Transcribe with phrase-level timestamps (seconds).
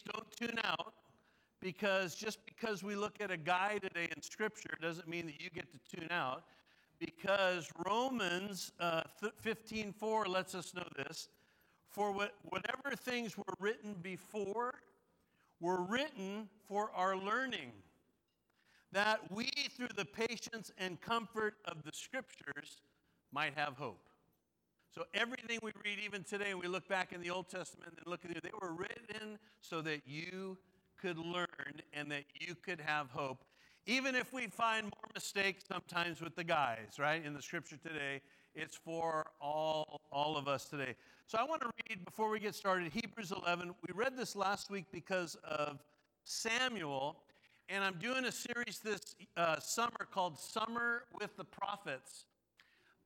[0.00, 0.94] don't tune out
[1.60, 5.50] because just because we look at a guy today in Scripture doesn't mean that you
[5.50, 6.44] get to tune out.
[6.98, 9.02] Because Romans uh,
[9.44, 11.28] 15:4 lets us know this.
[11.88, 14.74] For what, whatever things were written before
[15.60, 17.72] were written for our learning,
[18.92, 22.82] that we, through the patience and comfort of the Scriptures,
[23.32, 24.07] might have hope.
[24.90, 28.24] So everything we read, even today, we look back in the Old Testament and look
[28.24, 30.56] at it, they were written so that you
[31.00, 33.44] could learn and that you could have hope.
[33.86, 38.20] Even if we find more mistakes sometimes with the guys, right, in the scripture today,
[38.54, 40.94] it's for all, all of us today.
[41.26, 43.74] So I want to read, before we get started, Hebrews 11.
[43.86, 45.78] We read this last week because of
[46.24, 47.16] Samuel,
[47.68, 52.24] and I'm doing a series this uh, summer called Summer with the Prophets.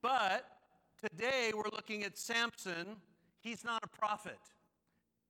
[0.00, 0.46] But
[1.02, 2.96] today we're looking at Samson.
[3.40, 4.38] He's not a prophet.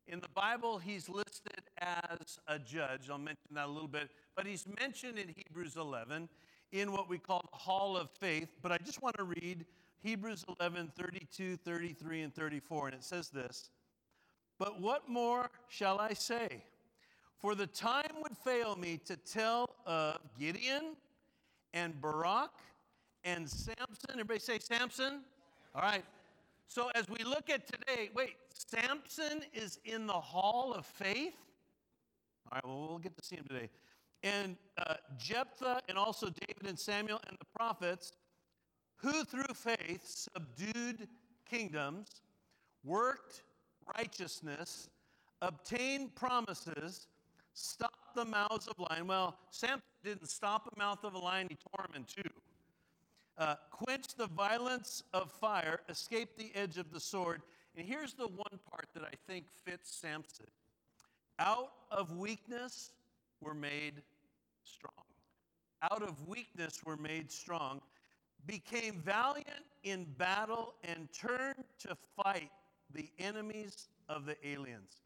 [0.07, 3.09] In the Bible, he's listed as a judge.
[3.09, 4.11] I'll mention that a little bit.
[4.37, 6.29] But he's mentioned in Hebrews 11
[6.73, 8.49] in what we call the Hall of Faith.
[8.61, 9.65] But I just want to read
[10.03, 12.89] Hebrews 11 32, 33, and 34.
[12.89, 13.71] And it says this
[14.59, 16.65] But what more shall I say?
[17.39, 20.97] For the time would fail me to tell of Gideon
[21.73, 22.53] and Barak
[23.25, 24.11] and Samson.
[24.11, 25.23] Everybody say Samson?
[25.75, 26.05] All right.
[26.69, 31.35] So as we look at today, wait, Samson is in the hall of faith?
[32.51, 33.71] All right, well, we'll get to see him today.
[34.23, 38.13] And uh, Jephthah and also David and Samuel and the prophets,
[38.97, 41.09] who through faith subdued
[41.49, 42.09] kingdoms,
[42.85, 43.43] worked
[43.97, 44.91] righteousness,
[45.41, 47.09] obtained promises,
[47.55, 49.09] stopped the mouths of lions.
[49.09, 52.29] Well, Samson didn't stop the mouth of a lion, he tore him in two
[53.39, 57.43] uh, quench the violence of fire, escape the edge of the sword.
[57.77, 60.47] And here's the one part that I think fits Samson
[61.39, 62.93] out of weakness,
[63.41, 64.03] we're made
[64.65, 64.93] strong.
[65.91, 67.81] Out of weakness, we're made strong.
[68.47, 72.51] Became valiant in battle and turned to fight
[72.95, 75.01] the enemies of the aliens.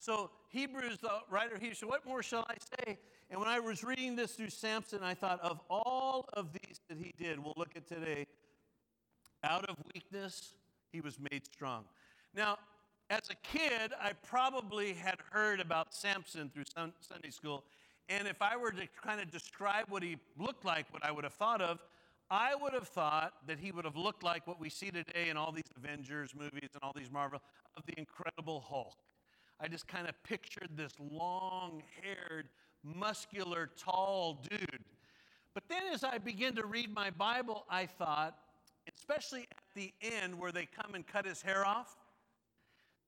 [0.00, 2.98] So, Hebrews, the writer Hebrews, What more shall I say?
[3.28, 6.96] And when I was reading this through Samson, I thought of all of these that
[6.96, 8.26] he did, we'll look at today.
[9.44, 10.54] Out of weakness,
[10.90, 11.84] he was made strong.
[12.34, 12.58] Now,
[13.10, 17.64] as a kid, I probably had heard about Samson through Sunday school.
[18.08, 21.24] And if I were to kind of describe what he looked like, what I would
[21.24, 21.78] have thought of,
[22.30, 25.36] I would have thought that he would have looked like what we see today in
[25.36, 27.40] all these Avengers movies and all these Marvel
[27.76, 28.96] of the Incredible Hulk.
[29.60, 32.48] I just kind of pictured this long haired,
[32.82, 34.84] muscular, tall dude.
[35.54, 38.36] But then as I began to read my Bible, I thought,
[38.96, 41.96] especially at the end where they come and cut his hair off,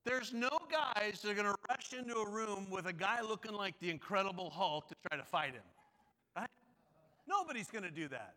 [0.04, 3.52] there's no guys that are going to rush into a room with a guy looking
[3.52, 5.62] like the Incredible Hulk to try to fight him.
[6.36, 6.50] Right?
[7.28, 8.34] Nobody's going to do that.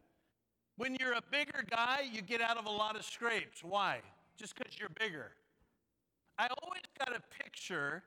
[0.78, 3.64] When you're a bigger guy, you get out of a lot of scrapes.
[3.64, 4.00] Why?
[4.38, 5.32] Just because you're bigger.
[6.38, 8.04] I always got a picture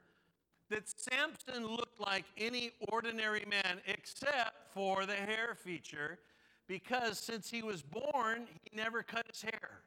[0.71, 6.19] that Samson looked like any ordinary man except for the hair feature,
[6.67, 9.81] because since he was born, he never cut his hair.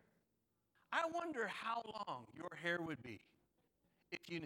[0.91, 3.21] I wonder how long your hair would be
[4.11, 4.41] if you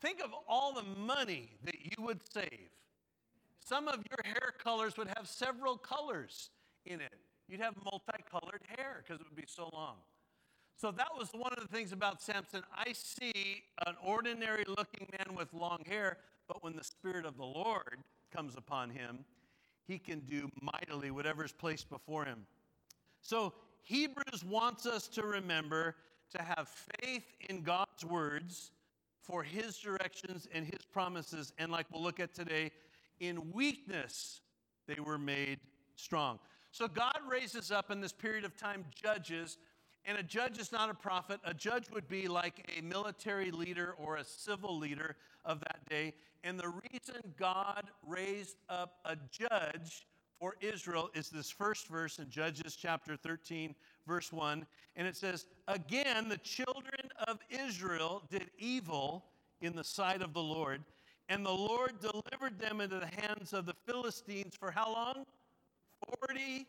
[0.00, 2.70] think of all the money that you would save.
[3.64, 6.50] Some of your hair colors would have several colors
[6.86, 7.14] in it.
[7.48, 9.96] You'd have multicolored hair because it would be so long.
[10.82, 12.64] So that was one of the things about Samson.
[12.76, 16.16] I see an ordinary looking man with long hair,
[16.48, 17.98] but when the Spirit of the Lord
[18.34, 19.24] comes upon him,
[19.86, 22.46] he can do mightily whatever is placed before him.
[23.20, 25.94] So Hebrews wants us to remember
[26.36, 28.72] to have faith in God's words
[29.20, 31.52] for his directions and his promises.
[31.58, 32.72] And like we'll look at today,
[33.20, 34.40] in weakness,
[34.88, 35.60] they were made
[35.94, 36.40] strong.
[36.72, 39.58] So God raises up in this period of time judges
[40.04, 41.40] and a judge is not a prophet.
[41.44, 46.14] A judge would be like a military leader or a civil leader of that day.
[46.44, 50.06] And the reason God raised up a judge
[50.40, 53.76] for Israel is this first verse in Judges chapter 13,
[54.08, 54.66] verse 1.
[54.96, 59.24] And it says, Again, the children of Israel did evil
[59.60, 60.82] in the sight of the Lord,
[61.28, 65.24] and the Lord delivered them into the hands of the Philistines for how long?
[66.26, 66.66] 40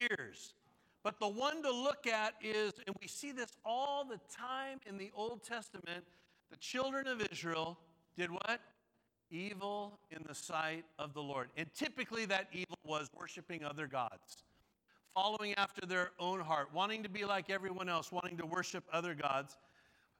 [0.00, 0.54] years.
[1.02, 4.98] But the one to look at is, and we see this all the time in
[4.98, 6.04] the Old Testament,
[6.50, 7.78] the children of Israel
[8.16, 8.60] did what?
[9.30, 11.48] Evil in the sight of the Lord.
[11.56, 14.42] And typically that evil was worshiping other gods,
[15.14, 19.14] following after their own heart, wanting to be like everyone else, wanting to worship other
[19.14, 19.56] gods.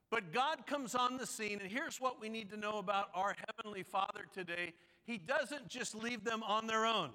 [0.09, 3.35] But God comes on the scene, and here's what we need to know about our
[3.47, 4.73] Heavenly Father today
[5.03, 7.09] He doesn't just leave them on their own.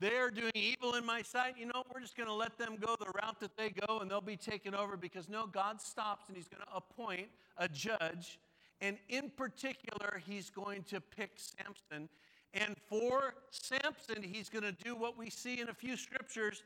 [0.00, 1.54] They're doing evil in my sight.
[1.58, 4.10] You know, we're just going to let them go the route that they go and
[4.10, 8.38] they'll be taken over because no, God stops and He's going to appoint a judge.
[8.80, 12.08] And in particular, He's going to pick Samson.
[12.52, 16.62] And for Samson, He's going to do what we see in a few scriptures.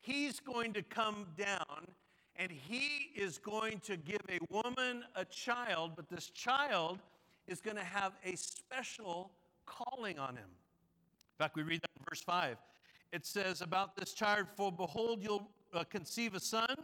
[0.00, 1.86] He's going to come down
[2.38, 6.98] and he is going to give a woman a child, but this child
[7.46, 9.30] is going to have a special
[9.64, 10.48] calling on him.
[11.38, 12.56] In fact, we read that in verse 5.
[13.12, 16.74] It says about this child, For behold, you'll uh, conceive a son,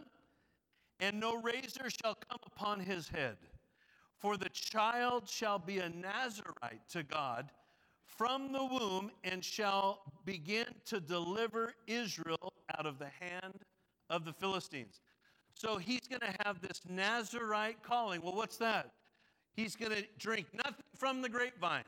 [0.99, 3.37] and no razor shall come upon his head.
[4.19, 7.49] For the child shall be a Nazarite to God
[8.05, 13.55] from the womb, and shall begin to deliver Israel out of the hand
[14.11, 15.01] of the Philistines.
[15.55, 18.21] So he's going to have this Nazarite calling.
[18.21, 18.91] Well, what's that?
[19.55, 21.83] He's going to drink nothing from the grapevine.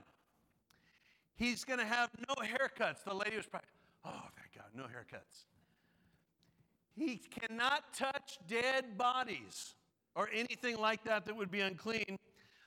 [1.36, 3.04] He's going to have no haircuts.
[3.04, 3.68] The lady was probably,
[4.06, 5.46] oh, thank God, no haircuts.
[6.96, 9.76] He cannot touch dead bodies
[10.16, 12.18] or anything like that that would be unclean.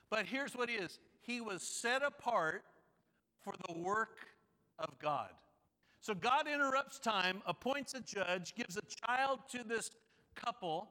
[0.09, 2.63] But here's what he is he was set apart
[3.43, 4.17] for the work
[4.77, 5.29] of God.
[6.01, 9.91] So God interrupts time, appoints a judge, gives a child to this
[10.35, 10.89] couple.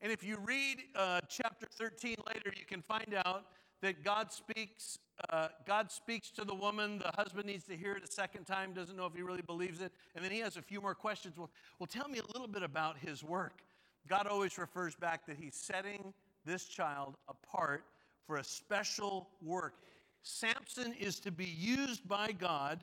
[0.00, 3.46] And if you read uh, chapter 13 later, you can find out
[3.80, 4.98] that God speaks.
[5.30, 6.98] Uh, God speaks to the woman.
[6.98, 9.80] The husband needs to hear it a second time, doesn't know if he really believes
[9.80, 9.92] it.
[10.14, 11.36] And then he has a few more questions.
[11.36, 13.62] Well, well, tell me a little bit about his work.
[14.08, 16.12] God always refers back that he's setting
[16.44, 17.84] this child apart
[18.26, 19.74] for a special work.
[20.22, 22.80] Samson is to be used by God,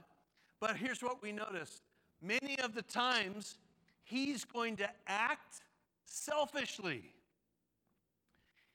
[0.60, 1.82] but here's what we notice
[2.22, 3.58] many of the times
[4.04, 5.62] he's going to act
[6.06, 7.04] selfishly.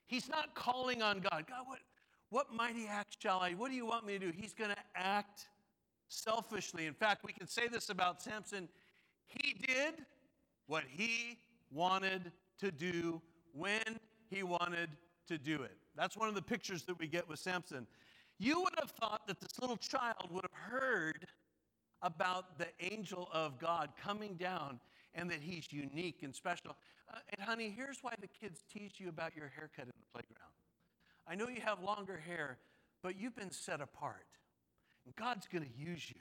[0.06, 1.44] He's not calling on God.
[1.49, 1.78] God, what,
[2.35, 3.53] what mighty act shall I?
[3.53, 4.33] What do you want me to do?
[4.37, 5.47] He's going to act
[6.09, 6.87] selfishly.
[6.87, 8.69] In fact, we can say this about Samson.
[9.29, 10.05] He did
[10.67, 11.39] what he
[11.71, 13.23] wanted to do
[13.53, 14.01] when
[14.31, 14.91] he wanted
[15.29, 15.77] to do it.
[15.95, 17.87] That's one of the pictures that we get with Samson.
[18.41, 21.29] You would have thought that this little child would have heard
[22.03, 24.81] about the angel of God coming down
[25.15, 26.75] and that he's unique and special.
[27.09, 30.51] Uh, and honey, here's why the kids tease you about your haircut in the playground.
[31.26, 32.59] I know you have longer hair,
[33.03, 34.26] but you've been set apart.
[35.05, 36.21] And God's going to use you.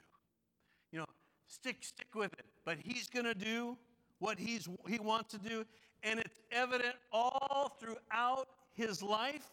[0.92, 1.06] You know,
[1.48, 2.44] stick stick with it.
[2.64, 3.76] But he's going to do
[4.18, 5.64] what he's he wants to do,
[6.02, 9.50] and it's evident all throughout his life.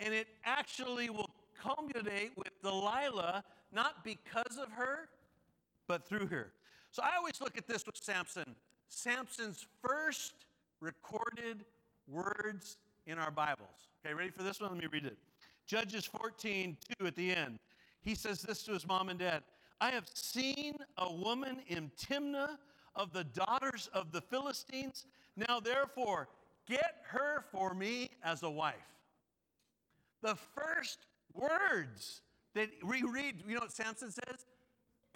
[0.00, 1.30] And it actually will
[1.60, 3.42] culminate with Delilah,
[3.72, 5.08] not because of her,
[5.88, 6.52] but through her.
[6.90, 8.54] So I always look at this with Samson.
[8.88, 10.34] Samson's first
[10.80, 11.64] recorded
[12.06, 12.76] words
[13.08, 13.88] in our Bibles.
[14.04, 14.70] Okay, ready for this one?
[14.70, 15.16] Let me read it.
[15.66, 17.58] Judges 14, 2 at the end.
[18.02, 19.42] He says this to his mom and dad
[19.80, 22.58] I have seen a woman in Timnah
[22.94, 25.06] of the daughters of the Philistines.
[25.36, 26.28] Now, therefore,
[26.66, 28.74] get her for me as a wife.
[30.20, 32.22] The first words
[32.54, 34.46] that we read, you know what Samson says?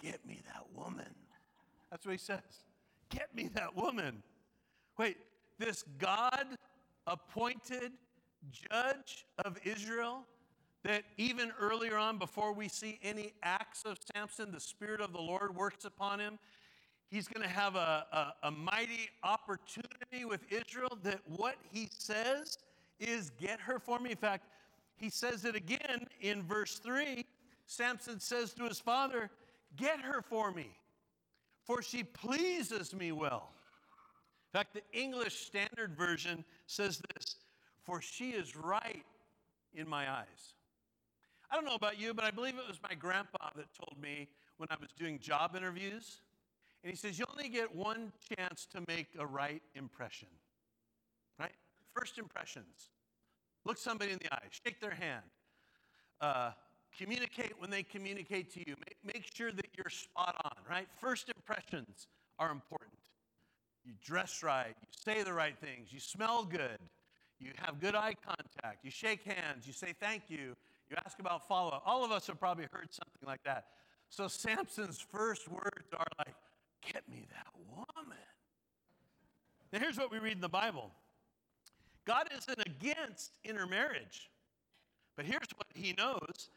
[0.01, 1.13] Get me that woman.
[1.91, 2.39] That's what he says.
[3.09, 4.23] Get me that woman.
[4.97, 5.17] Wait,
[5.59, 6.57] this God
[7.07, 7.91] appointed
[8.51, 10.25] judge of Israel
[10.83, 15.21] that even earlier on, before we see any acts of Samson, the Spirit of the
[15.21, 16.37] Lord works upon him.
[17.09, 22.57] He's going to have a, a, a, mighty opportunity with Israel that what he says
[22.99, 24.11] is get her for me.
[24.11, 24.47] In fact,
[24.97, 27.25] he says it again in verse 3.
[27.65, 29.29] Samson says to his father,
[29.77, 30.71] Get her for me
[31.63, 33.52] for she pleases me well.
[34.53, 37.37] In fact, the English Standard Version says this
[37.83, 39.03] For she is right
[39.73, 40.53] in my eyes.
[41.49, 44.27] I don't know about you, but I believe it was my grandpa that told me
[44.57, 46.17] when I was doing job interviews.
[46.83, 50.27] And he says, You only get one chance to make a right impression.
[51.39, 51.53] Right?
[51.95, 52.91] First impressions.
[53.65, 55.23] Look somebody in the eye, shake their hand.
[56.21, 56.51] Uh,
[56.95, 58.75] communicate when they communicate to you.
[58.77, 60.87] Make, make sure that you're spot on, right?
[60.99, 62.07] First impressions
[62.37, 62.91] are important.
[63.85, 66.79] You dress right, you say the right things, you smell good,
[67.39, 70.55] you have good eye contact, you shake hands, you say thank you,
[70.89, 71.83] you ask about follow up.
[71.85, 73.65] All of us have probably heard something like that.
[74.09, 76.35] So Samson's first words are like,
[76.91, 78.17] Get me that woman.
[79.71, 80.91] Now, here's what we read in the Bible
[82.05, 84.29] God isn't against intermarriage,
[85.15, 86.49] but here's what he knows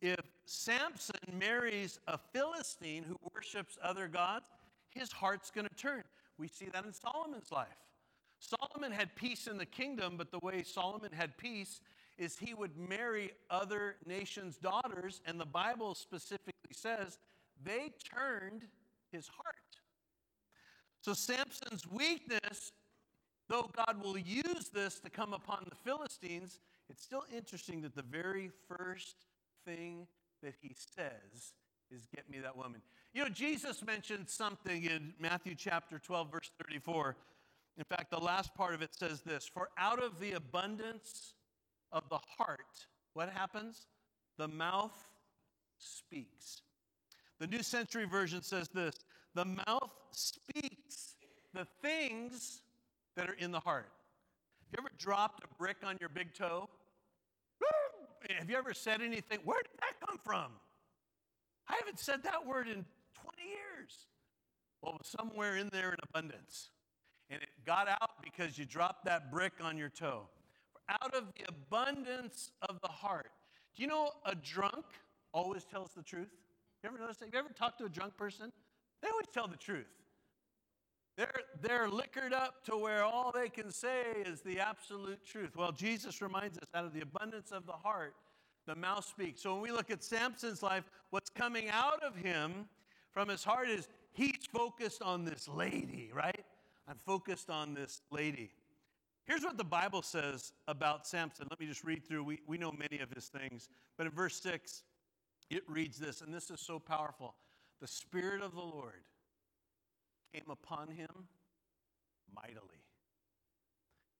[0.00, 4.46] if Samson marries a Philistine who worships other gods,
[4.90, 6.02] his heart's going to turn.
[6.38, 7.68] We see that in Solomon's life.
[8.38, 11.80] Solomon had peace in the kingdom, but the way Solomon had peace
[12.18, 17.18] is he would marry other nations' daughters, and the Bible specifically says
[17.62, 18.66] they turned
[19.10, 19.54] his heart.
[21.00, 22.72] So Samson's weakness,
[23.48, 28.02] though God will use this to come upon the Philistines, it's still interesting that the
[28.02, 29.26] very first
[29.64, 30.06] thing
[30.42, 31.54] that he says
[31.94, 32.80] is, Get me that woman.
[33.12, 37.16] You know, Jesus mentioned something in Matthew chapter 12, verse 34.
[37.78, 41.34] In fact, the last part of it says this For out of the abundance
[41.92, 43.86] of the heart, what happens?
[44.36, 44.96] The mouth
[45.78, 46.62] speaks.
[47.38, 48.94] The New Century Version says this
[49.34, 51.14] The mouth speaks
[51.52, 52.62] the things
[53.16, 53.90] that are in the heart.
[54.60, 56.68] Have you ever dropped a brick on your big toe?
[58.38, 59.38] Have you ever said anything?
[59.44, 60.52] Where did that come from?
[61.68, 62.84] I haven't said that word in
[63.22, 64.06] 20 years.
[64.82, 66.70] Well, it was somewhere in there in abundance.
[67.30, 70.28] And it got out because you dropped that brick on your toe.
[70.88, 73.30] Out of the abundance of the heart.
[73.74, 74.84] Do you know a drunk
[75.32, 76.28] always tells the truth?
[76.82, 77.32] You ever notice that?
[77.32, 78.52] You ever talked to a drunk person?
[79.02, 79.86] They always tell the truth.
[81.16, 85.56] They're, they're liquored up to where all they can say is the absolute truth.
[85.56, 88.14] Well, Jesus reminds us out of the abundance of the heart,
[88.66, 89.42] the mouth speaks.
[89.42, 92.66] So when we look at Samson's life, what's coming out of him
[93.12, 96.44] from his heart is he's focused on this lady, right?
[96.88, 98.50] I'm focused on this lady.
[99.26, 101.46] Here's what the Bible says about Samson.
[101.48, 102.24] Let me just read through.
[102.24, 103.68] We, we know many of his things.
[103.96, 104.82] But in verse 6,
[105.50, 107.34] it reads this, and this is so powerful.
[107.80, 109.02] The Spirit of the Lord
[110.32, 111.08] came upon him
[112.34, 112.84] mightily.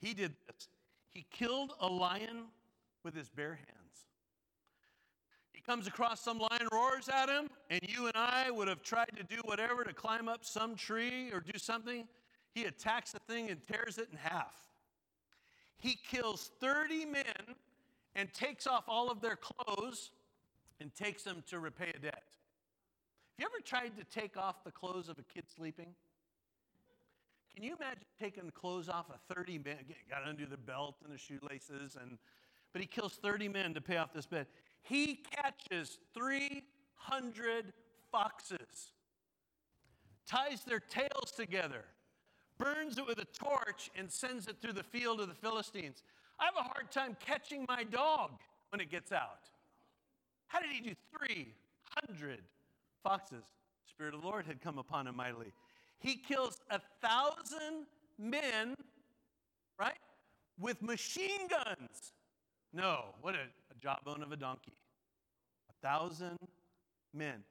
[0.01, 0.69] He did this.
[1.11, 2.47] He killed a lion
[3.05, 3.84] with his bare hands.
[5.66, 9.23] Comes across some lion, roars at him, and you and I would have tried to
[9.23, 12.06] do whatever to climb up some tree or do something.
[12.54, 14.54] He attacks the thing and tears it in half.
[15.78, 17.56] He kills 30 men
[18.14, 20.11] and takes off all of their clothes
[20.80, 22.23] and takes them to repay a debt.
[23.38, 25.94] Have you ever tried to take off the clothes of a kid sleeping?
[27.54, 29.76] Can you imagine taking the clothes off of 30 men?
[30.11, 32.18] Got to undo the belt and the shoelaces, and
[32.73, 34.47] but he kills 30 men to pay off this bed.
[34.85, 37.73] He catches 300
[38.12, 38.93] foxes,
[40.26, 41.85] ties their tails together,
[42.59, 46.03] burns it with a torch, and sends it through the field of the Philistines.
[46.38, 48.33] I have a hard time catching my dog
[48.69, 49.49] when it gets out.
[50.49, 52.41] How did he do 300
[53.03, 53.45] foxes?
[53.88, 55.53] Spirit of the Lord had come upon him mightily.
[55.99, 57.87] He kills a thousand
[58.19, 58.75] men,
[59.81, 59.99] right,
[60.61, 62.12] with machine guns.
[62.75, 64.75] No, what a, a jawbone of a donkey.
[65.71, 66.38] A thousand
[67.12, 67.45] men.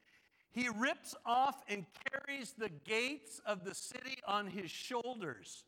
[0.51, 5.65] He rips off and carries the gates of the city on his shoulders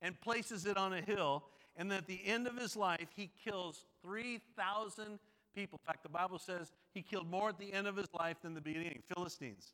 [0.00, 1.44] and places it on a hill.
[1.76, 5.18] And at the end of his life, he kills 3,000
[5.54, 5.80] people.
[5.82, 8.54] In fact, the Bible says he killed more at the end of his life than
[8.54, 9.72] the beginning Philistines.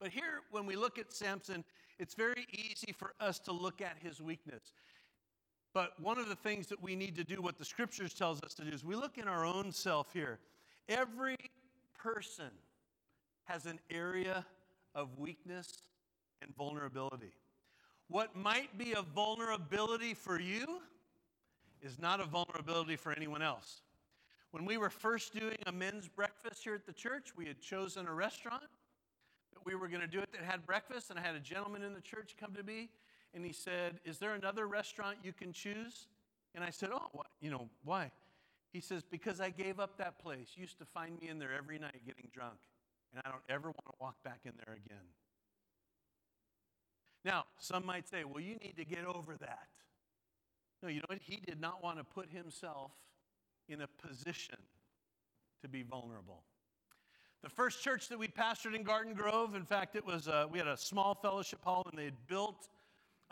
[0.00, 1.64] But here, when we look at Samson,
[1.98, 4.72] it's very easy for us to look at his weakness.
[5.74, 8.54] But one of the things that we need to do, what the scriptures tells us
[8.54, 10.38] to do, is we look in our own self here.
[10.88, 11.36] Every
[11.98, 12.50] person
[13.44, 14.44] has an area
[14.94, 15.68] of weakness
[16.42, 17.32] and vulnerability.
[18.08, 20.82] What might be a vulnerability for you
[21.80, 23.80] is not a vulnerability for anyone else.
[24.50, 28.06] When we were first doing a men's breakfast here at the church, we had chosen
[28.06, 28.64] a restaurant
[29.54, 31.82] that we were going to do it that had breakfast, and I had a gentleman
[31.82, 32.90] in the church come to me,
[33.34, 36.08] and he said, "Is there another restaurant you can choose?"
[36.54, 38.10] And I said, "Oh, you know, why?"
[38.72, 40.52] He says, "Because I gave up that place.
[40.54, 42.58] You used to find me in there every night getting drunk
[43.12, 45.04] and I don't ever want to walk back in there again.
[47.24, 49.68] Now, some might say, well, you need to get over that.
[50.82, 51.20] No, you know what?
[51.22, 52.92] He did not want to put himself
[53.68, 54.56] in a position
[55.60, 56.42] to be vulnerable.
[57.42, 60.58] The first church that we pastored in Garden Grove, in fact, it was uh, we
[60.58, 62.68] had a small fellowship hall, and they had built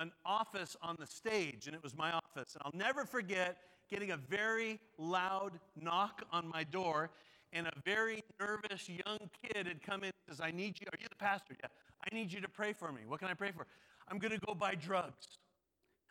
[0.00, 2.54] an office on the stage, and it was my office.
[2.56, 3.58] And I'll never forget
[3.90, 7.10] getting a very loud knock on my door,
[7.52, 10.86] and a very nervous young kid had come in and says, I need you.
[10.92, 11.54] Are you the pastor?
[11.60, 11.68] Yeah.
[12.10, 13.02] I need you to pray for me.
[13.06, 13.66] What can I pray for?
[14.08, 15.38] I'm going to go buy drugs.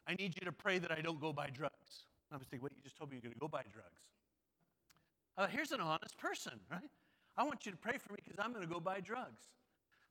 [0.07, 2.05] I need you to pray that I don't go buy drugs.
[2.31, 4.01] I was thinking, wait, you just told me you're going to go buy drugs.
[5.37, 6.89] Uh, here's an honest person, right?
[7.37, 9.41] I want you to pray for me because I'm going to go buy drugs.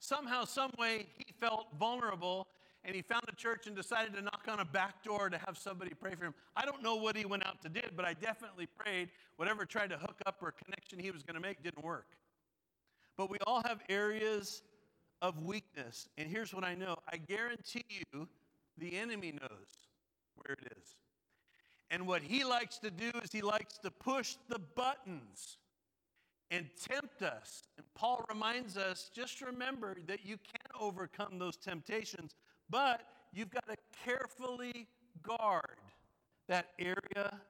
[0.00, 2.48] Somehow, some way, he felt vulnerable
[2.88, 5.58] and he found a church and decided to knock on a back door to have
[5.58, 6.32] somebody pray for him.
[6.56, 9.90] I don't know what he went out to did, but I definitely prayed whatever tried
[9.90, 12.16] to hook up or connection he was going to make didn't work.
[13.18, 14.62] But we all have areas
[15.20, 16.08] of weakness.
[16.16, 18.26] And here's what I know I guarantee you
[18.78, 19.68] the enemy knows
[20.36, 20.96] where it is.
[21.90, 25.58] And what he likes to do is he likes to push the buttons
[26.50, 27.64] and tempt us.
[27.76, 32.34] And Paul reminds us just remember that you can overcome those temptations,
[32.70, 34.86] but you've got to carefully
[35.22, 35.76] guard
[36.48, 37.40] that area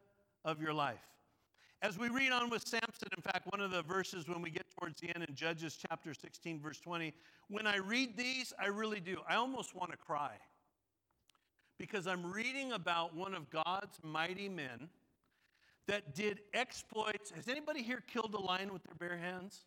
[0.44, 0.98] of your life.
[1.80, 4.66] As we read on with Samson, in fact, one of the verses when we get
[4.76, 7.14] towards the end in Judges chapter 16, verse 20,
[7.48, 9.18] when I read these, I really do.
[9.28, 10.32] I almost want to cry
[11.78, 14.88] because I'm reading about one of God's mighty men
[15.86, 17.30] that did exploits.
[17.30, 19.64] Has anybody here killed a lion with their bare hands?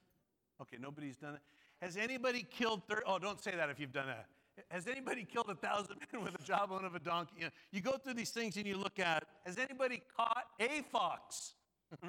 [0.62, 1.42] Okay, nobody's done it.
[1.82, 3.02] Has anybody killed 30?
[3.08, 4.28] Oh, don't say that if you've done that.
[4.70, 7.34] Has anybody killed a thousand men with a jawbone of a donkey?
[7.38, 10.84] You, know, you go through these things and you look at, has anybody caught a
[10.92, 11.54] fox?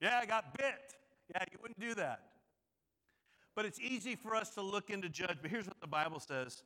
[0.00, 0.94] yeah, I got bit.
[1.34, 2.20] Yeah, you wouldn't do that.
[3.54, 5.38] But it's easy for us to look into judge.
[5.42, 6.62] But here's what the Bible says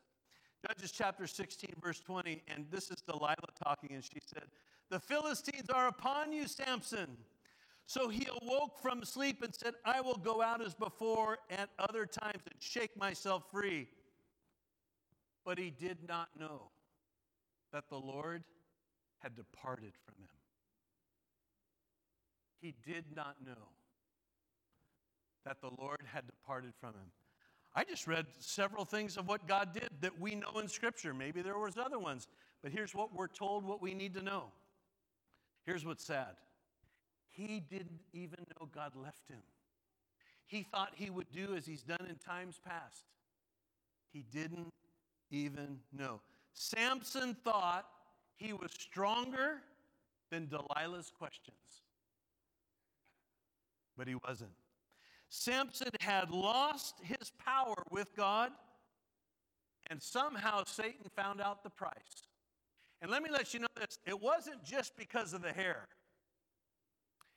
[0.67, 2.43] Judges chapter 16, verse 20.
[2.49, 4.45] And this is Delilah talking, and she said,
[4.91, 7.17] The Philistines are upon you, Samson.
[7.87, 12.07] So he awoke from sleep and said, I will go out as before at other
[12.07, 13.89] times and shake myself free.
[15.45, 16.71] But he did not know
[17.73, 18.45] that the Lord
[19.19, 20.43] had departed from him
[22.63, 23.69] he did not know
[25.45, 27.11] that the Lord had departed from him.
[27.75, 31.13] I just read several things of what God did that we know in Scripture.
[31.13, 32.29] Maybe there was other ones,
[32.63, 34.45] but here's what we're told what we need to know.
[35.65, 36.37] Here's what's sad.
[37.31, 39.43] He didn't even know God left him.
[40.47, 43.05] He thought he would do as he's done in times past.
[44.13, 44.73] He didn't
[45.33, 46.21] even know.
[46.55, 47.87] Samson thought
[48.37, 49.63] he was stronger
[50.31, 51.83] than Delilah's questions
[53.97, 54.51] but he wasn't.
[55.29, 58.51] Samson had lost his power with God,
[59.91, 62.27] and somehow Satan found out the price.
[63.01, 65.89] And let me let you know this it wasn't just because of the hair,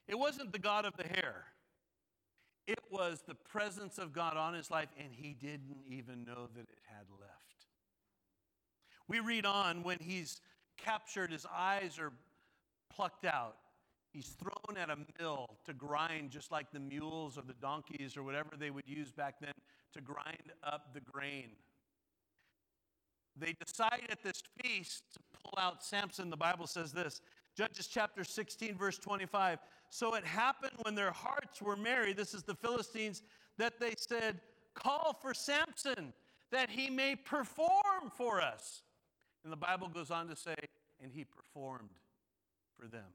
[0.08, 1.46] it wasn't the God of the hair.
[2.68, 6.62] It was the presence of God on his life, and he didn't even know that
[6.62, 7.55] it had left.
[9.08, 10.42] We read on when he's
[10.78, 12.12] captured, his eyes are
[12.94, 13.58] plucked out.
[14.12, 18.24] He's thrown at a mill to grind, just like the mules or the donkeys or
[18.24, 19.52] whatever they would use back then
[19.94, 21.50] to grind up the grain.
[23.38, 26.30] They decide at this feast to pull out Samson.
[26.30, 27.22] The Bible says this
[27.58, 29.60] Judges chapter 16, verse 25.
[29.90, 33.22] So it happened when their hearts were merry, this is the Philistines,
[33.58, 34.40] that they said,
[34.74, 36.14] Call for Samson
[36.52, 38.84] that he may perform for us.
[39.46, 40.56] And the Bible goes on to say,
[41.02, 41.92] And he performed
[42.78, 43.06] for them.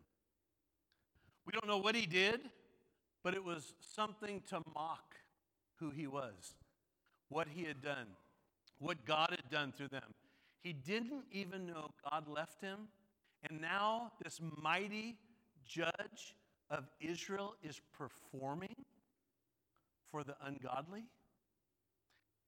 [1.44, 2.40] We don't know what he did,
[3.24, 5.16] but it was something to mock
[5.80, 6.54] who he was,
[7.30, 8.06] what he had done,
[8.78, 10.14] what God had done through them.
[10.62, 12.78] He didn't even know God left him.
[13.50, 15.16] And now this mighty
[15.66, 16.36] judge
[16.70, 18.76] of Israel is performing
[20.12, 21.06] for the ungodly.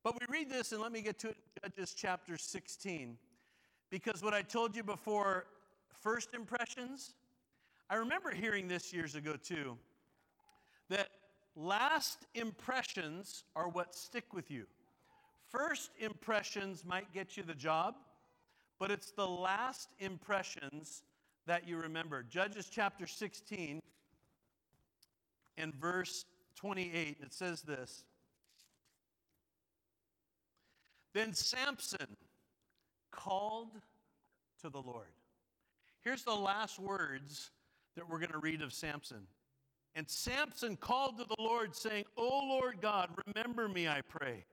[0.05, 3.17] But we read this, and let me get to it, Judges chapter 16.
[3.93, 5.45] Because what I told you before,
[6.01, 7.13] first impressions,
[7.91, 9.77] I remember hearing this years ago too
[10.89, 11.09] that
[11.55, 14.65] last impressions are what stick with you.
[15.51, 17.97] First impressions might get you the job,
[18.79, 21.03] but it's the last impressions
[21.47, 22.23] that you remember.
[22.23, 23.79] Judges chapter 16
[25.59, 26.25] and verse
[26.57, 28.05] 28, it says this
[31.13, 32.17] Then Samson
[33.13, 33.81] called
[34.63, 35.13] to the Lord.
[36.01, 37.51] Here's the last words
[37.95, 39.27] that we're going to read of Samson.
[39.95, 44.45] And Samson called to the Lord, saying, O Lord God, remember me, I pray.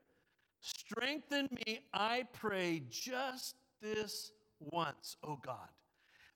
[0.60, 5.70] Strengthen me, I pray, just this once, O God,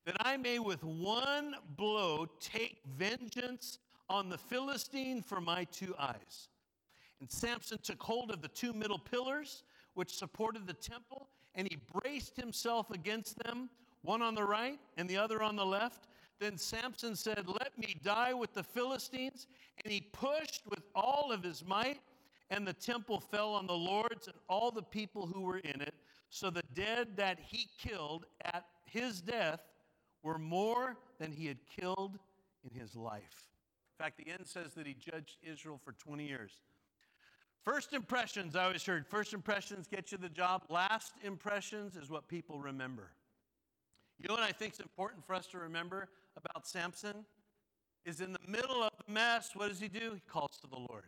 [0.07, 6.49] that I may with one blow take vengeance on the Philistine for my two eyes.
[7.21, 11.79] And Samson took hold of the two middle pillars which supported the temple, and he
[12.01, 13.71] braced himself against them,
[14.03, 16.09] one on the right and the other on the left.
[16.41, 19.47] Then Samson said, Let me die with the Philistines.
[19.83, 22.01] And he pushed with all of his might,
[22.51, 25.95] and the temple fell on the lords and all the people who were in it.
[26.31, 29.61] So the dead that he killed at his death
[30.23, 32.19] were more than he had killed
[32.65, 33.49] in his life.
[33.99, 36.61] In fact, the end says that he judged Israel for 20 years.
[37.65, 40.65] First impressions, I always heard, first impressions get you the job.
[40.69, 43.11] Last impressions is what people remember.
[44.19, 46.09] You know what I think is important for us to remember?
[46.37, 47.25] about Samson
[48.05, 50.13] is in the middle of the mess, what does he do?
[50.15, 51.05] He calls to the Lord.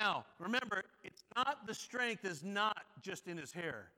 [0.00, 3.88] Now, remember, it's not the strength is not just in his hair.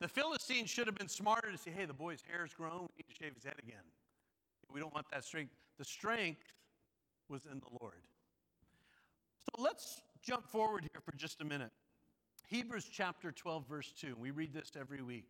[0.00, 2.80] The Philistines should have been smarter to say, hey, the boy's hair's grown.
[2.80, 3.84] We need to shave his head again.
[4.72, 5.52] We don't want that strength.
[5.78, 6.42] The strength
[7.28, 8.02] was in the Lord.
[9.38, 11.70] So let's jump forward here for just a minute.
[12.48, 14.16] Hebrews chapter 12, verse 2.
[14.18, 15.26] We read this every week.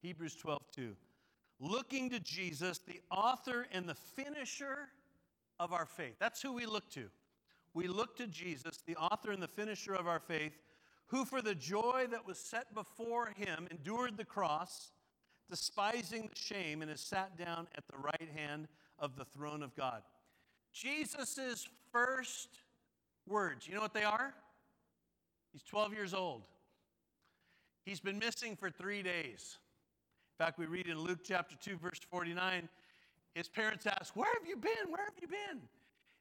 [0.00, 0.96] Hebrews 12, 2.
[1.60, 4.88] Looking to Jesus, the author and the finisher
[5.60, 6.16] of our faith.
[6.18, 7.10] That's who we look to.
[7.74, 10.52] We look to Jesus, the author and the finisher of our faith,
[11.06, 14.92] who for the joy that was set before him endured the cross,
[15.50, 19.74] despising the shame, and has sat down at the right hand of the throne of
[19.74, 20.02] God.
[20.72, 22.48] Jesus' first
[23.26, 24.34] words, you know what they are?
[25.52, 26.42] He's 12 years old.
[27.84, 29.58] He's been missing for three days.
[30.38, 32.68] In fact, we read in Luke chapter 2, verse 49,
[33.34, 34.90] his parents ask, Where have you been?
[34.90, 35.60] Where have you been?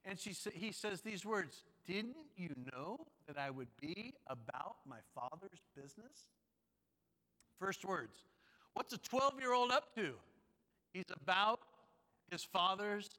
[0.05, 4.97] And she, he says these words Didn't you know that I would be about my
[5.15, 6.27] father's business?
[7.59, 8.17] First words.
[8.73, 10.13] What's a 12 year old up to?
[10.93, 11.59] He's about
[12.29, 13.09] his father's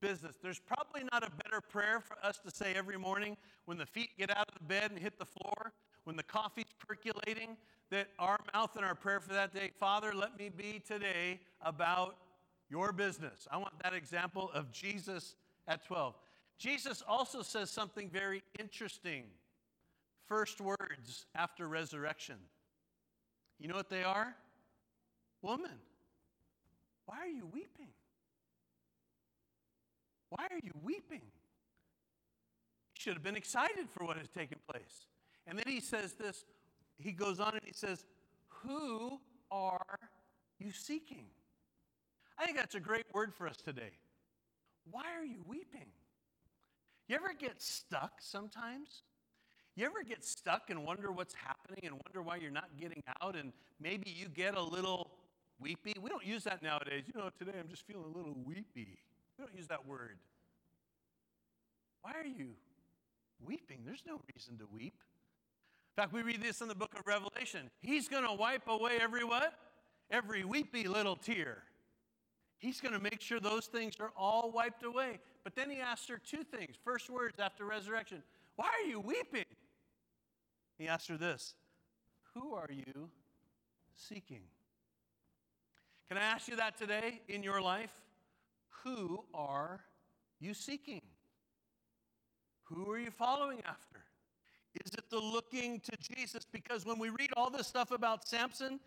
[0.00, 0.36] business.
[0.42, 4.10] There's probably not a better prayer for us to say every morning when the feet
[4.18, 5.72] get out of the bed and hit the floor,
[6.04, 7.56] when the coffee's percolating,
[7.90, 12.16] that our mouth and our prayer for that day, Father, let me be today about
[12.68, 13.46] your business.
[13.50, 15.34] I want that example of Jesus
[15.66, 16.14] at 12.
[16.58, 19.24] Jesus also says something very interesting.
[20.26, 22.36] First words after resurrection.
[23.58, 24.34] You know what they are?
[25.42, 25.78] Woman,
[27.06, 27.88] why are you weeping?
[30.30, 31.22] Why are you weeping?
[31.22, 35.06] You should have been excited for what has taken place.
[35.46, 36.44] And then he says this,
[36.98, 38.04] he goes on and he says,
[38.62, 39.98] Who are
[40.58, 41.26] you seeking?
[42.38, 43.92] I think that's a great word for us today.
[44.90, 45.88] Why are you weeping?
[47.08, 49.02] You ever get stuck sometimes?
[49.76, 53.36] You ever get stuck and wonder what's happening and wonder why you're not getting out
[53.36, 55.10] and maybe you get a little
[55.58, 55.94] weepy?
[56.00, 57.04] We don't use that nowadays.
[57.06, 58.98] You know, today I'm just feeling a little weepy.
[59.40, 60.18] We don't use that word.
[62.02, 62.50] Why are you
[63.42, 63.78] weeping?
[63.86, 64.92] There's no reason to weep.
[65.96, 67.70] In fact, we read this in the book of Revelation.
[67.80, 69.54] He's going to wipe away every what?
[70.10, 71.62] Every weepy little tear.
[72.58, 75.20] He's going to make sure those things are all wiped away.
[75.42, 76.76] But then he asks her two things.
[76.84, 78.22] First words after resurrection
[78.56, 79.46] Why are you weeping?
[80.76, 81.54] He asked her this
[82.34, 83.08] Who are you
[83.96, 84.42] seeking?
[86.08, 87.92] Can I ask you that today in your life?
[88.84, 89.80] Who are
[90.38, 91.02] you seeking?
[92.64, 94.04] Who are you following after?
[94.84, 96.44] Is it the looking to Jesus?
[96.50, 98.78] Because when we read all this stuff about Samson,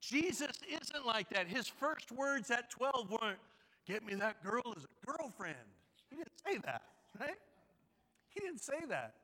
[0.00, 1.46] Jesus isn't like that.
[1.46, 3.38] His first words at 12 weren't,
[3.86, 5.56] Get me that girl as a girlfriend.
[6.10, 6.82] He didn't say that,
[7.18, 7.38] right?
[8.28, 9.14] He didn't say that.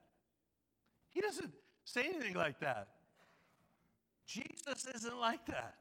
[1.11, 1.53] He doesn't
[1.85, 2.89] say anything like that.
[4.27, 5.75] Jesus isn't like that.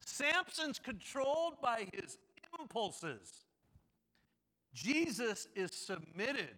[0.00, 2.18] Samson's controlled by his
[2.60, 3.44] impulses.
[4.72, 6.56] Jesus is submitted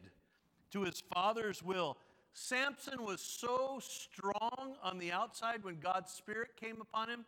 [0.70, 1.96] to his Father's will.
[2.32, 7.24] Samson was so strong on the outside when God's Spirit came upon him.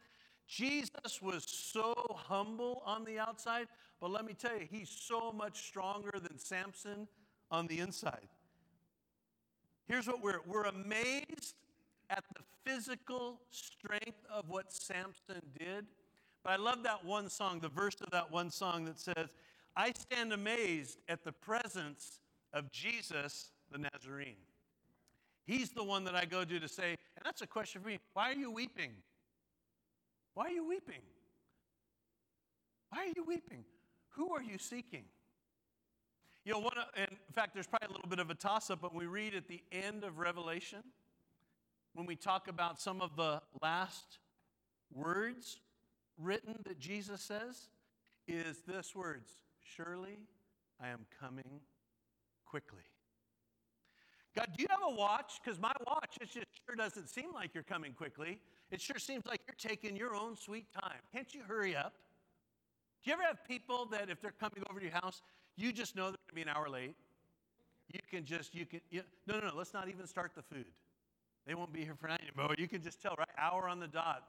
[0.47, 3.69] Jesus was so humble on the outside,
[4.01, 7.07] but let me tell you, he's so much stronger than Samson
[7.51, 8.29] on the inside.
[9.87, 11.55] Here's what we're we're amazed
[12.11, 15.87] at the physical strength of what Samson did.
[16.49, 19.29] But I love that one song, the verse of that one song that says,
[19.77, 22.21] I stand amazed at the presence
[22.55, 24.39] of Jesus the Nazarene.
[25.45, 27.99] He's the one that I go to to say, and that's a question for me
[28.15, 28.93] why are you weeping?
[30.33, 31.03] Why are you weeping?
[32.89, 33.65] Why are you weeping?
[34.13, 35.05] Who are you seeking?
[36.47, 38.95] You know, one, in fact, there's probably a little bit of a toss up, but
[38.95, 40.83] we read at the end of Revelation,
[41.93, 44.17] when we talk about some of the last
[44.95, 45.59] words
[46.19, 47.69] written that Jesus says,
[48.27, 49.31] is this words
[49.63, 50.19] Surely
[50.81, 51.61] I am coming
[52.45, 52.83] quickly.
[54.37, 55.41] God, do you have a watch?
[55.43, 58.39] Because my watch, it just sure doesn't seem like you're coming quickly.
[58.71, 61.01] It sure seems like you're taking your own sweet time.
[61.13, 61.95] Can't you hurry up?
[63.03, 65.23] Do you ever have people that if they're coming over to your house,
[65.57, 66.95] you just know they're going to be an hour late?
[67.93, 70.67] You can just, you can, you, no, no, no, let's not even start the food.
[71.47, 72.55] They won't be here for nine anymore.
[72.59, 73.29] You can just tell, right?
[73.39, 74.25] Hour on the dot.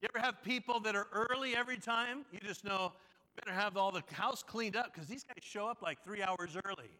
[0.00, 2.24] You ever have people that are early every time?
[2.30, 2.92] You just know,
[3.34, 6.22] we better have all the house cleaned up because these guys show up like three
[6.22, 6.90] hours early.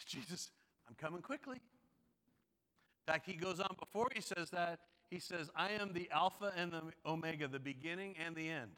[0.06, 0.50] Jesus,
[0.88, 1.56] I'm coming quickly.
[1.56, 4.80] In fact, he goes on before he says that,
[5.10, 8.70] he says, I am the Alpha and the Omega, the beginning and the end.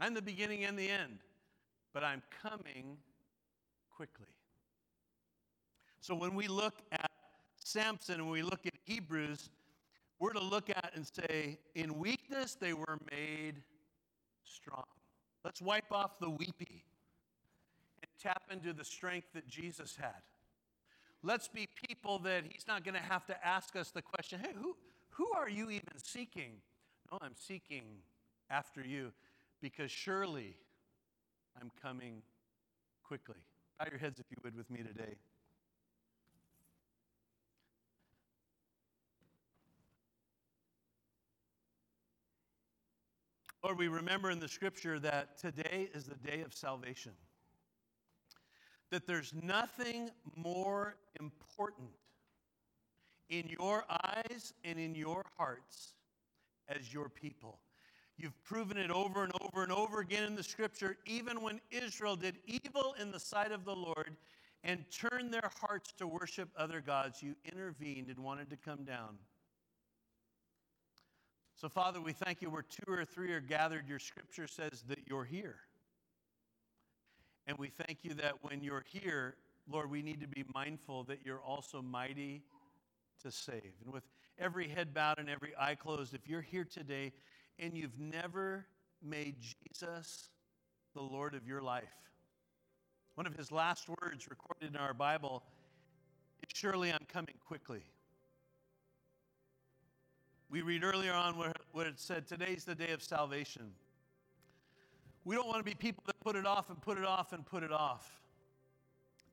[0.00, 1.18] I'm the beginning and the end,
[1.92, 2.98] but I'm coming
[3.94, 4.26] quickly.
[6.00, 7.10] So when we look at
[7.56, 9.50] Samson and we look at Hebrews,
[10.20, 13.62] we're to look at and say, in weakness, they were made
[14.44, 14.84] strong.
[15.44, 16.84] Let's wipe off the weepy
[18.02, 20.22] and tap into the strength that Jesus had.
[21.22, 24.52] Let's be people that He's not going to have to ask us the question, hey,
[24.54, 24.76] who,
[25.10, 26.52] who are you even seeking?
[27.10, 27.84] No, I'm seeking
[28.50, 29.12] after you
[29.60, 30.56] because surely
[31.60, 32.22] I'm coming
[33.04, 33.36] quickly.
[33.78, 35.16] Bow your heads if you would with me today.
[43.64, 47.12] Lord, we remember in the scripture that today is the day of salvation.
[48.90, 51.90] That there's nothing more important
[53.28, 55.94] in your eyes and in your hearts
[56.68, 57.58] as your people.
[58.16, 62.16] You've proven it over and over and over again in the scripture, even when Israel
[62.16, 64.16] did evil in the sight of the Lord
[64.64, 69.18] and turned their hearts to worship other gods, you intervened and wanted to come down.
[71.60, 75.00] So, Father, we thank you where two or three are gathered, your scripture says that
[75.08, 75.56] you're here.
[77.48, 79.34] And we thank you that when you're here,
[79.68, 82.44] Lord, we need to be mindful that you're also mighty
[83.24, 83.72] to save.
[83.84, 84.04] And with
[84.38, 87.12] every head bowed and every eye closed, if you're here today
[87.58, 88.64] and you've never
[89.02, 90.30] made Jesus
[90.94, 91.82] the Lord of your life,
[93.16, 95.42] one of his last words recorded in our Bible
[96.48, 97.82] is Surely I'm coming quickly.
[100.50, 103.70] We read earlier on where what it said today's the day of salvation.
[105.24, 107.44] We don't want to be people that put it off and put it off and
[107.44, 108.20] put it off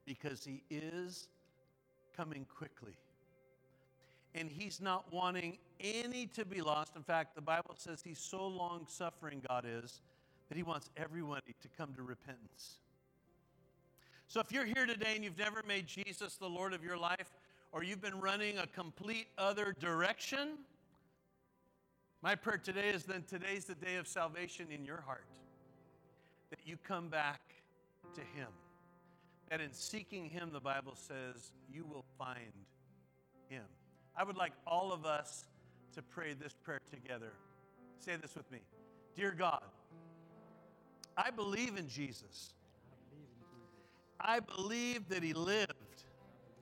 [0.06, 1.30] because he is
[2.18, 2.98] coming quickly
[4.34, 6.98] and he's not wanting any to be lost.
[6.98, 10.02] In fact, the Bible says he's so long suffering, God is,
[10.50, 12.80] that he wants everyone to come to repentance.
[14.28, 17.38] So if you're here today and you've never made Jesus the Lord of your life,
[17.72, 20.58] or you've been running a complete other direction,
[22.26, 25.28] my prayer today is then today's the day of salvation in your heart.
[26.50, 27.40] That you come back
[28.16, 28.48] to Him.
[29.52, 32.66] That in seeking Him, the Bible says, you will find
[33.48, 33.62] Him.
[34.18, 35.46] I would like all of us
[35.94, 37.32] to pray this prayer together.
[38.00, 38.62] Say this with me
[39.16, 39.62] Dear God,
[41.16, 42.56] I believe in Jesus.
[44.20, 45.74] I believe that he lived.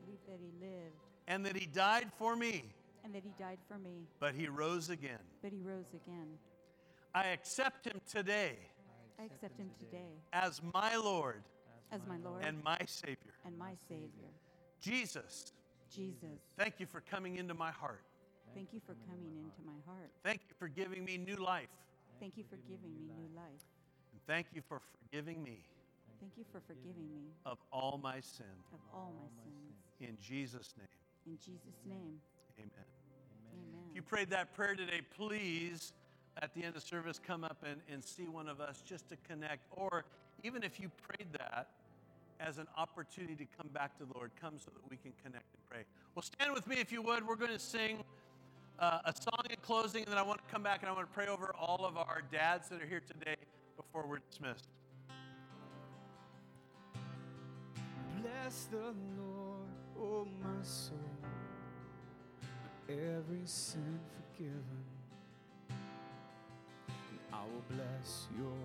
[0.01, 0.95] believe that he lived.
[1.29, 2.65] And that he died for me.
[3.03, 4.07] And that he died for me.
[4.19, 5.19] But he rose again.
[5.41, 6.27] But he rose again.
[7.13, 8.57] I accept him today.
[9.19, 10.21] I accept him today.
[10.31, 11.43] As my Lord.
[11.91, 12.43] As my Lord.
[12.45, 13.33] And my Savior.
[13.45, 14.31] And my Savior.
[14.79, 15.53] Jesus.
[15.93, 16.39] Jesus.
[16.57, 18.03] Thank you for coming into my heart.
[18.55, 20.09] Thank you for coming into my heart.
[20.23, 21.69] Thank you for giving me new life.
[22.19, 23.63] Thank you for giving me new life.
[24.11, 25.59] And thank you for forgiving me.
[26.19, 28.45] Thank you for forgiving me of all my sin.
[28.73, 30.09] Of all my sins.
[30.09, 30.87] In Jesus' name.
[31.27, 32.19] In Jesus' name.
[32.57, 32.71] Amen.
[32.77, 33.89] Amen.
[33.89, 35.93] If you prayed that prayer today, please,
[36.41, 39.17] at the end of service, come up and, and see one of us just to
[39.27, 39.65] connect.
[39.71, 40.05] Or
[40.43, 41.69] even if you prayed that,
[42.39, 44.31] as an opportunity to come back to the Lord.
[44.39, 45.83] Come so that we can connect and pray.
[46.13, 47.25] Well, stand with me if you would.
[47.25, 48.03] We're going to sing
[48.79, 51.07] uh, a song in closing, and then I want to come back and I want
[51.07, 53.35] to pray over all of our dads that are here today
[53.77, 54.67] before we're dismissed.
[58.21, 60.97] Bless the Lord, oh my soul,
[62.89, 64.83] every sin forgiven.
[67.31, 68.57] I will bless your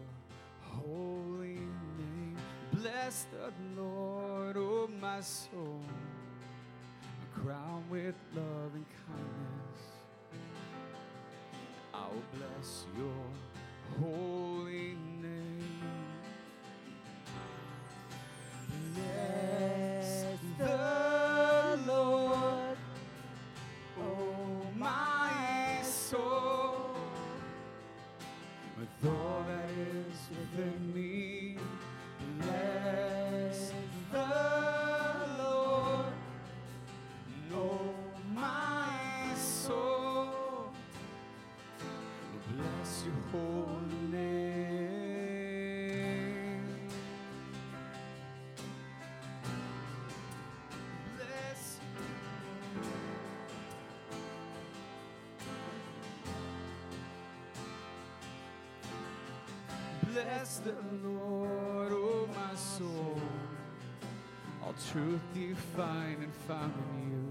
[0.61, 1.61] holy
[1.99, 2.37] name.
[2.73, 5.83] Bless the Lord, oh my soul,
[7.35, 9.83] crown with love and kindness.
[11.95, 13.25] I will bless your
[14.01, 15.81] holy name.
[18.95, 19.38] Bless
[60.13, 63.21] Bless the Lord, oh my soul.
[64.65, 67.28] All truth you find and found in you.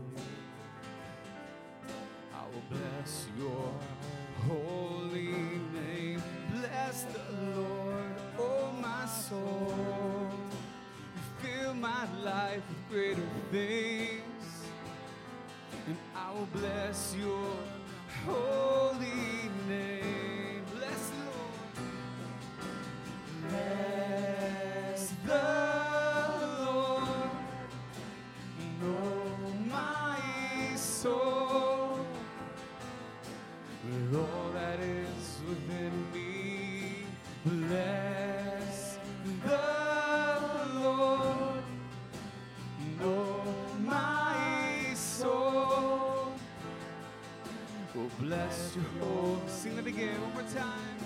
[49.67, 50.97] Sing that again one more time.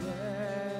[0.00, 0.79] Bless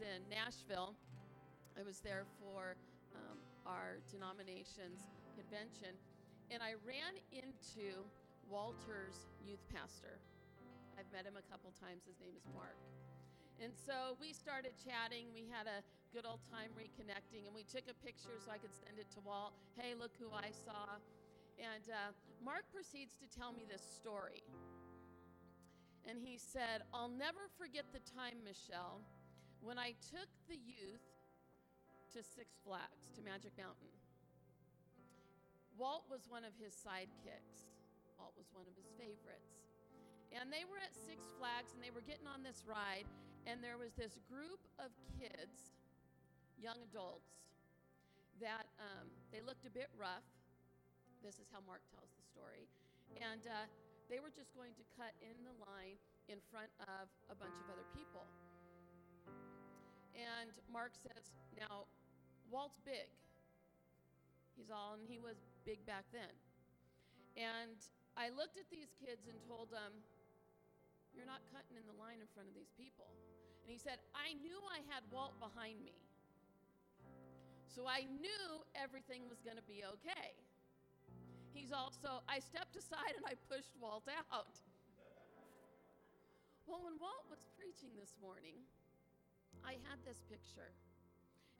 [0.00, 0.96] in Nashville,
[1.76, 2.76] I was there for
[3.12, 3.36] um,
[3.68, 5.92] our denomination's convention,
[6.48, 8.00] and I ran into
[8.48, 10.16] Walter's youth pastor.
[10.96, 12.08] I've met him a couple times.
[12.08, 12.80] His name is Mark.
[13.60, 15.28] And so we started chatting.
[15.36, 15.84] We had a
[16.16, 19.20] good old time reconnecting, and we took a picture so I could send it to
[19.20, 19.52] Walt.
[19.76, 20.96] Hey, look who I saw.
[21.60, 24.40] And uh, Mark proceeds to tell me this story.
[26.08, 29.04] And he said, I'll never forget the time, Michelle,
[29.60, 31.04] when I took the youth
[32.16, 33.92] to Six Flags, to Magic Mountain.
[35.78, 37.68] Walt was one of his sidekicks,
[38.18, 39.62] Walt was one of his favorites.
[40.32, 43.06] And they were at Six Flags and they were getting on this ride,
[43.46, 45.72] and there was this group of kids,
[46.60, 47.30] young adults,
[48.40, 50.24] that um, they looked a bit rough.
[51.20, 52.64] This is how Mark tells the story.
[53.20, 53.68] And uh,
[54.08, 56.00] they were just going to cut in the line
[56.32, 58.24] in front of a bunch of other people.
[60.14, 61.86] And Mark says, Now,
[62.50, 63.08] Walt's big.
[64.56, 66.32] He's all, and he was big back then.
[67.38, 67.78] And
[68.18, 69.94] I looked at these kids and told them,
[71.14, 73.08] You're not cutting in the line in front of these people.
[73.64, 75.94] And he said, I knew I had Walt behind me.
[77.70, 80.34] So I knew everything was going to be okay.
[81.54, 84.54] He's also, I stepped aside and I pushed Walt out.
[86.68, 88.62] Well, when Walt was preaching this morning,
[89.64, 90.72] I had this picture.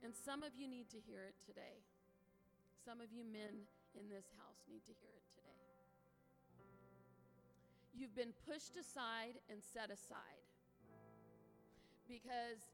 [0.03, 1.83] And some of you need to hear it today.
[2.83, 5.61] Some of you men in this house need to hear it today.
[7.93, 10.47] You've been pushed aside and set aside
[12.09, 12.65] because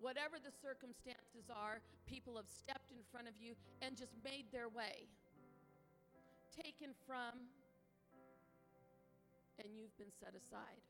[0.00, 4.70] whatever the circumstances are, people have stepped in front of you and just made their
[4.72, 5.10] way
[6.50, 7.46] taken from,
[9.62, 10.82] and you've been set aside.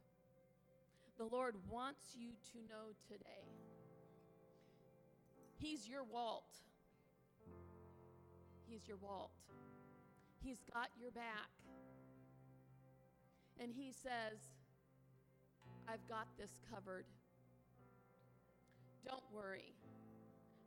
[1.20, 3.44] The Lord wants you to know today
[5.58, 6.56] He's your Walt.
[8.66, 9.30] He's your Walt.
[10.42, 11.50] He's got your back.
[13.60, 14.38] And He says,
[15.86, 17.04] I've got this covered.
[19.06, 19.74] Don't worry.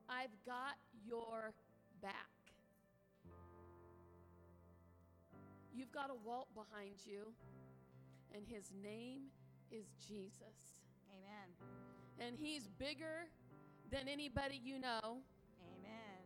[0.08, 1.56] I've got your
[2.00, 2.14] back.
[5.74, 7.34] You've got a Walt behind you,
[8.36, 9.32] and his name
[9.74, 10.78] is Jesus.
[11.10, 11.50] Amen.
[12.22, 13.26] And he's bigger
[13.92, 15.18] than anybody you know.
[15.58, 16.22] Amen.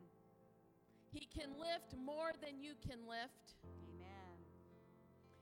[1.13, 3.55] He can lift more than you can lift.
[3.63, 4.35] Amen.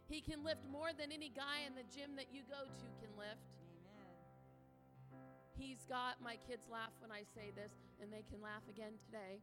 [0.08, 3.10] He can lift more than any guy in the gym that you go to can
[3.18, 3.58] lift.
[3.74, 4.14] Amen.
[5.58, 9.42] He's got, my kids laugh when I say this, and they can laugh again today.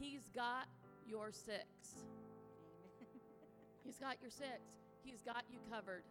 [0.00, 0.64] He's got
[1.06, 2.00] your six.
[3.84, 4.80] He's got your six.
[5.04, 6.04] He's got you covered.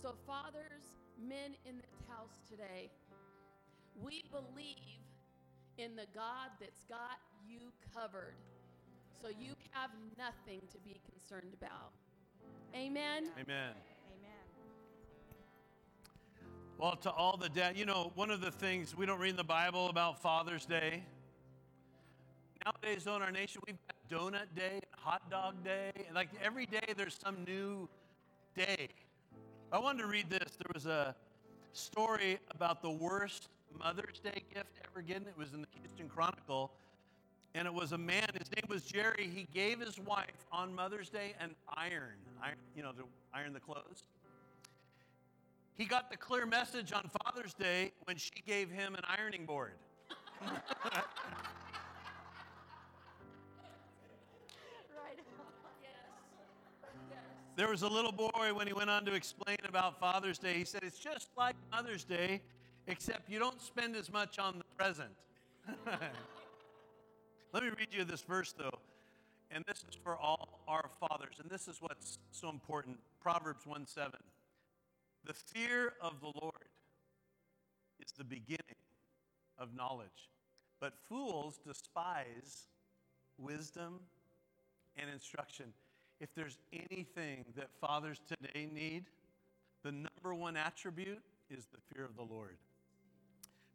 [0.00, 2.90] So, fathers, men in this house today,
[4.02, 5.02] we believe
[5.78, 7.58] in the God that's got you
[7.94, 8.34] covered.
[9.22, 11.92] So, you have nothing to be concerned about.
[12.74, 13.24] Amen.
[13.34, 13.34] Amen.
[13.38, 13.74] Amen.
[16.78, 19.36] Well, to all the dad, you know, one of the things we don't read in
[19.36, 21.02] the Bible about Father's Day.
[22.66, 26.92] Nowadays, in our nation, we've got Donut Day, Hot Dog Day, and like every day
[26.94, 27.88] there's some new
[28.54, 28.88] day.
[29.72, 30.52] I wanted to read this.
[30.58, 31.14] There was a
[31.72, 35.24] story about the worst Mother's Day gift ever given.
[35.24, 36.70] It was in the Houston Chronicle,
[37.54, 38.28] and it was a man.
[38.38, 39.28] His name was Jerry.
[39.32, 43.04] He gave his wife on Mother's Day an iron, iron you know, to
[43.34, 44.04] iron the clothes.
[45.76, 49.72] He got the clear message on Father's Day when she gave him an ironing board.
[57.56, 60.52] There was a little boy when he went on to explain about Father's Day.
[60.58, 62.42] He said, It's just like Mother's Day,
[62.86, 65.08] except you don't spend as much on the present.
[67.54, 68.78] Let me read you this verse, though.
[69.50, 71.36] And this is for all our fathers.
[71.40, 74.12] And this is what's so important Proverbs 1 7.
[75.24, 76.68] The fear of the Lord
[77.98, 78.60] is the beginning
[79.58, 80.28] of knowledge,
[80.78, 82.66] but fools despise
[83.38, 84.00] wisdom
[84.98, 85.72] and instruction.
[86.20, 89.04] If there's anything that fathers today need,
[89.82, 92.56] the number one attribute is the fear of the Lord.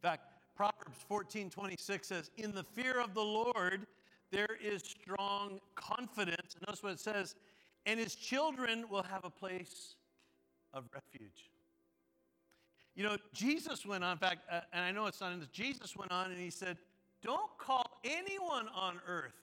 [0.03, 0.23] In fact,
[0.55, 3.85] Proverbs 14 26 says, In the fear of the Lord,
[4.31, 6.55] there is strong confidence.
[6.65, 7.35] Notice what it says,
[7.85, 9.95] and his children will have a place
[10.73, 11.51] of refuge.
[12.95, 15.47] You know, Jesus went on, in fact, uh, and I know it's not in this,
[15.49, 16.77] Jesus went on and he said,
[17.23, 19.33] Don't call anyone on earth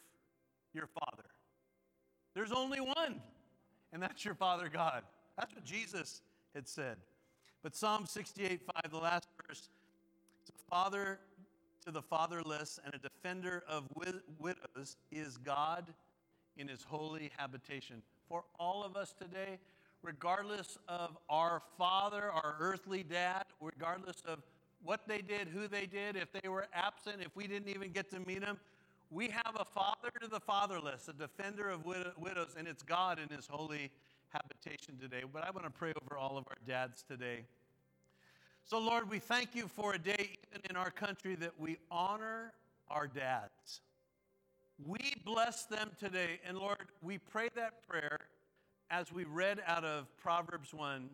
[0.74, 1.24] your father.
[2.34, 3.20] There's only one,
[3.92, 5.02] and that's your Father God.
[5.36, 6.22] That's what Jesus
[6.54, 6.96] had said.
[7.62, 9.68] But Psalm 68 5, the last verse,
[10.48, 11.18] a father
[11.84, 15.92] to the fatherless and a defender of wi- widows is God
[16.56, 18.02] in his holy habitation.
[18.28, 19.58] For all of us today,
[20.02, 24.42] regardless of our father, our earthly dad, regardless of
[24.82, 28.10] what they did, who they did, if they were absent, if we didn't even get
[28.10, 28.58] to meet them,
[29.10, 33.18] we have a father to the fatherless, a defender of wid- widows, and it's God
[33.18, 33.90] in his holy
[34.28, 35.22] habitation today.
[35.30, 37.44] But I want to pray over all of our dads today.
[38.64, 42.52] So, Lord, we thank you for a day, even in our country, that we honor
[42.88, 43.80] our dads.
[44.86, 46.40] We bless them today.
[46.46, 48.18] And Lord, we pray that prayer
[48.90, 51.08] as we read out of Proverbs 1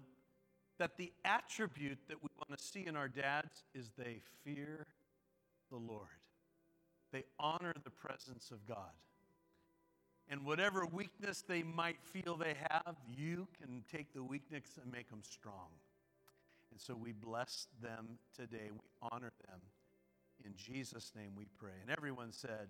[0.79, 4.87] that the attribute that we want to see in our dads is they fear
[5.71, 6.09] the Lord.
[7.15, 8.91] They honor the presence of God.
[10.29, 15.11] And whatever weakness they might feel they have, you can take the weakness and make
[15.11, 15.69] them strong.
[16.73, 18.71] And so we bless them today.
[18.73, 19.61] We honor them.
[20.45, 21.79] In Jesus' name we pray.
[21.83, 22.67] And everyone said,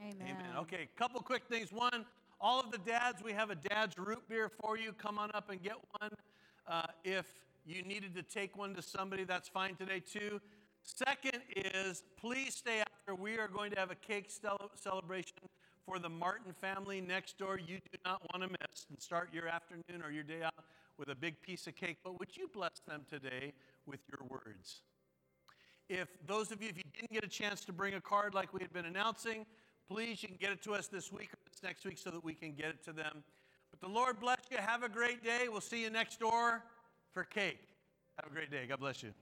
[0.00, 0.16] Amen.
[0.20, 0.56] Amen.
[0.58, 1.70] Okay, couple quick things.
[1.70, 2.04] One,
[2.40, 4.92] all of the dads, we have a dad's root beer for you.
[4.94, 6.10] Come on up and get one.
[6.66, 7.26] Uh, if
[7.64, 10.40] you needed to take one to somebody, that's fine today too.
[10.96, 13.14] Second is, please stay after.
[13.14, 14.30] We are going to have a cake
[14.74, 15.38] celebration
[15.86, 17.58] for the Martin family next door.
[17.58, 20.64] You do not want to miss and start your afternoon or your day out
[20.98, 21.98] with a big piece of cake.
[22.02, 23.52] But would you bless them today
[23.86, 24.82] with your words?
[25.88, 28.52] If those of you, if you didn't get a chance to bring a card like
[28.52, 29.46] we had been announcing,
[29.88, 32.22] please, you can get it to us this week or this next week so that
[32.22, 33.24] we can get it to them.
[33.70, 34.58] But the Lord bless you.
[34.58, 35.48] Have a great day.
[35.48, 36.62] We'll see you next door
[37.12, 37.60] for cake.
[38.20, 38.66] Have a great day.
[38.68, 39.12] God bless you.